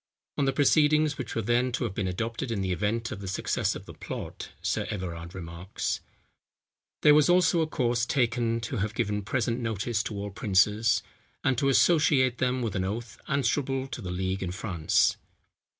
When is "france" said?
14.53-15.17